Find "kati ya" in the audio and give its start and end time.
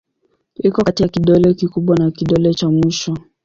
0.85-1.09